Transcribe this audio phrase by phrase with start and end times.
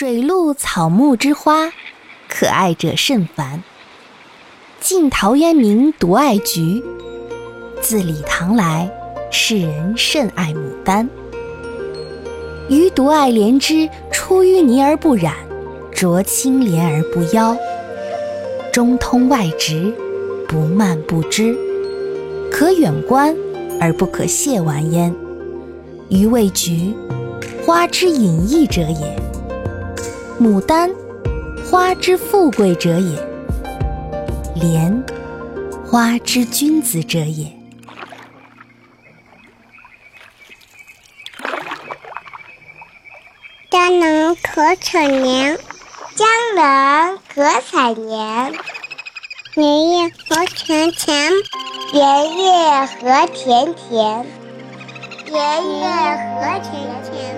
[0.00, 1.72] 水陆草木之花，
[2.28, 3.58] 可爱者甚蕃。
[4.78, 6.80] 晋陶渊明独爱菊，
[7.82, 8.88] 自李唐来，
[9.32, 11.10] 世人甚爱牡丹。
[12.68, 15.34] 余独爱莲之出淤泥而不染，
[15.92, 17.56] 濯清涟而不妖，
[18.70, 19.92] 中通外直，
[20.46, 21.58] 不蔓不枝，
[22.52, 23.36] 可远观
[23.80, 25.12] 而不可亵玩焉。
[26.08, 26.94] 余谓菊，
[27.66, 29.18] 花之隐逸者也；
[30.40, 30.88] 牡丹，
[31.68, 33.18] 花之富贵者也；
[34.54, 35.04] 莲，
[35.84, 37.52] 花之君子者也。
[43.68, 45.58] 江南可采莲，
[46.14, 48.52] 江南可采莲。
[49.56, 51.32] 莲叶何田田，
[51.92, 54.24] 莲叶何田田，
[55.26, 55.84] 莲叶
[56.36, 56.70] 何田
[57.02, 57.37] 田，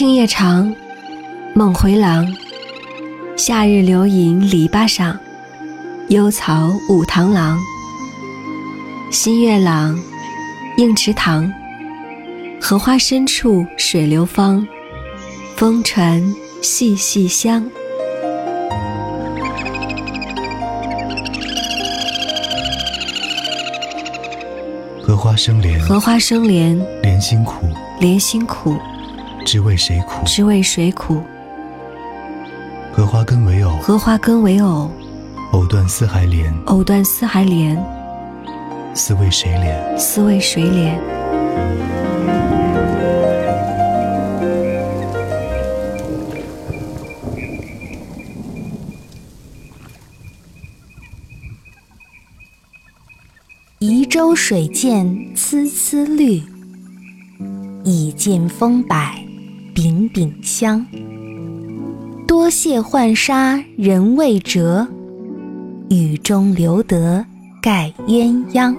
[0.00, 0.74] 青叶长，
[1.54, 2.26] 梦回廊。
[3.36, 5.14] 夏日流萤篱笆上，
[6.08, 7.58] 幽草舞螳螂。
[9.12, 9.94] 新月朗，
[10.78, 11.52] 映池塘。
[12.58, 14.66] 荷花深处水流芳，
[15.54, 17.62] 风传细细香。
[25.02, 27.68] 荷花生莲，荷花生莲，莲心苦，
[28.00, 28.78] 莲心苦，
[29.44, 30.24] 知为谁苦？
[30.26, 31.22] 知为谁苦？
[32.92, 34.90] 荷花根为藕，荷花根为藕，
[35.52, 37.76] 藕断丝还连，藕断丝还连，
[38.94, 39.98] 丝为谁连？
[39.98, 41.00] 丝为谁连？
[53.78, 56.42] 移舟水见丝丝绿，
[57.82, 58.96] 已见风柏
[60.08, 60.86] 柄柄香。
[62.26, 64.86] 多谢浣纱人未折，
[65.88, 67.24] 雨中留得
[67.60, 68.74] 盖鸳鸯。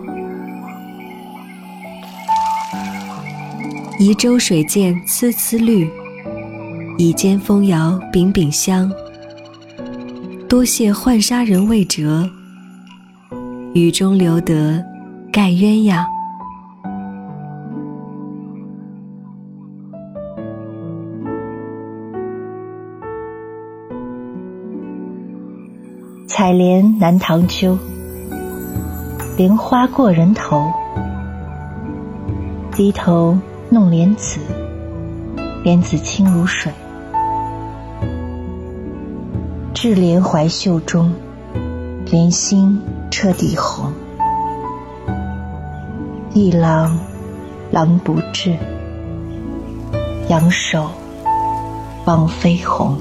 [3.99, 5.87] 移舟水见丝丝绿，
[6.97, 8.91] 倚肩风摇柄柄香。
[10.47, 12.27] 多谢浣纱人未折，
[13.73, 14.83] 雨中留得
[15.31, 16.03] 盖鸳鸯。
[26.33, 27.77] 采莲南塘秋，
[29.35, 30.71] 莲花过人头。
[32.71, 33.37] 低头
[33.69, 34.39] 弄莲子，
[35.61, 36.71] 莲子清如水。
[39.73, 41.13] 置莲怀袖中，
[42.09, 43.91] 莲心彻底红。
[46.33, 46.97] 一郎
[47.71, 48.55] 郎不至，
[50.29, 50.91] 仰首
[52.05, 52.95] 望飞鸿。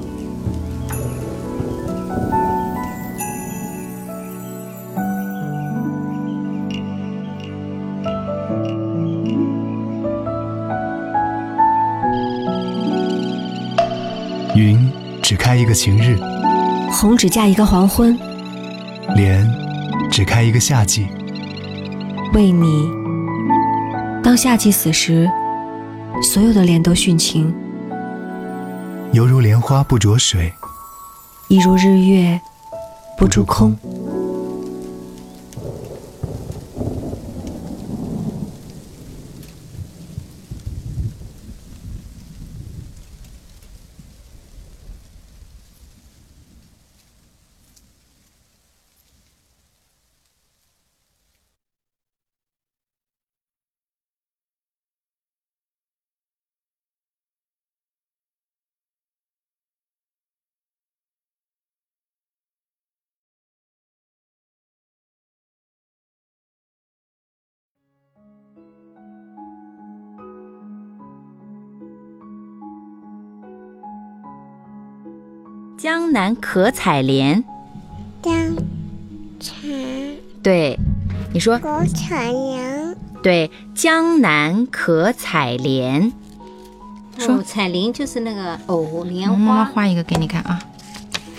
[15.51, 16.17] 开一个晴日，
[16.89, 18.17] 红只嫁一个黄昏，
[19.17, 19.45] 莲
[20.09, 21.09] 只开一个夏季。
[22.31, 22.89] 为你，
[24.23, 25.29] 当夏季死时，
[26.23, 27.53] 所有的莲都殉情，
[29.11, 30.53] 犹如莲花不着水，
[31.49, 32.39] 亦如日月
[33.17, 33.77] 不住空。
[75.77, 77.43] 江南可采莲，
[78.21, 78.33] 江
[79.39, 79.67] 采
[80.43, 80.77] 对，
[81.33, 86.13] 你说可采莲，对，江南可采莲。
[87.17, 90.59] 说哦，彩铃就是那个藕莲妈妈花，画一个给你看啊。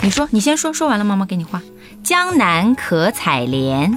[0.03, 1.63] 你说，你先说，说完了妈妈给你画。
[2.03, 3.97] 江南可采莲，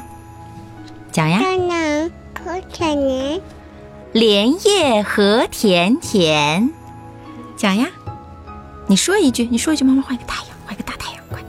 [1.12, 1.40] 讲呀。
[1.42, 2.12] 江南
[2.46, 3.42] 可采莲，
[4.14, 6.70] 莲叶何田田，
[7.58, 7.88] 讲呀。
[8.86, 11.42] 你说一句，你说一句，妈妈画一个太阳，画一个大太阳，快。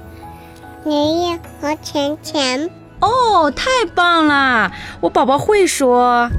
[0.86, 2.70] 莲叶何田田，
[3.00, 4.72] 哦，太棒了！
[5.02, 6.30] 我宝宝会说，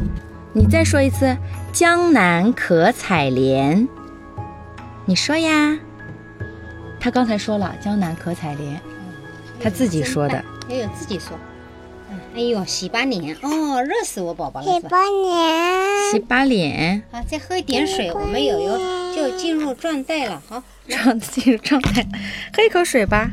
[0.54, 1.38] 你再说一次。
[1.71, 3.88] 江南可采莲，
[5.06, 5.77] 你说呀。
[7.00, 8.81] 他刚才说了，江南可采莲，
[9.62, 10.44] 他自己说的。
[10.68, 11.38] 也有，自己说。
[12.36, 14.65] 哎呦，洗把脸哦，热死我宝宝了？
[14.65, 18.77] 洗把脸，洗把脸，好，再喝一点水，我们友友
[19.15, 20.42] 就进入状态了。
[20.48, 22.06] 好，让进入状态，
[22.56, 23.31] 喝一口水吧。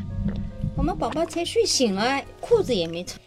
[0.77, 3.21] 我们宝宝才睡醒了，裤子也没穿。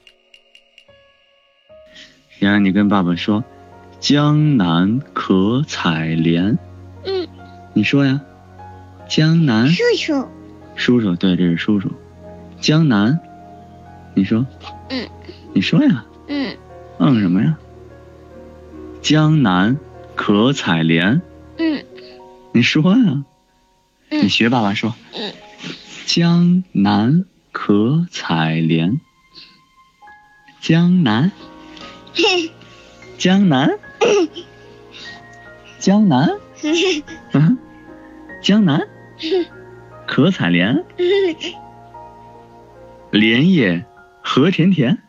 [2.40, 3.44] 洋洋你跟爸爸说
[4.00, 6.58] ：“江南可采莲。”
[7.06, 7.28] 嗯，
[7.74, 8.22] 你说呀，
[9.08, 10.28] 江南叔叔，
[10.76, 11.90] 叔叔，对，这是叔叔。
[12.60, 13.20] 江南，
[14.18, 14.44] 你说，
[14.90, 15.08] 嗯，
[15.54, 16.58] 你说呀，嗯，
[16.98, 17.56] 嗯什么呀？
[19.04, 19.78] 江南
[20.16, 21.22] 可采莲，
[21.60, 21.86] 嗯，
[22.52, 23.24] 你说呀，
[24.10, 24.24] 嗯。
[24.26, 25.32] 你学爸爸说，嗯，
[26.08, 29.00] 江南可采莲，
[30.62, 31.32] 江南，
[33.20, 33.78] 江南，
[35.78, 36.28] 江南，
[37.34, 37.58] 嗯，
[38.42, 38.82] 江南，
[40.08, 40.84] 可采莲，
[43.12, 43.86] 莲叶
[44.30, 45.02] 何甜甜，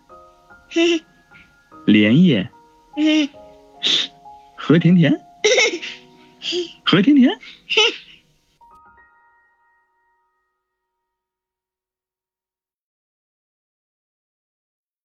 [1.87, 2.49] 莲叶？
[4.55, 5.13] 何甜甜，
[6.87, 7.29] 何田田，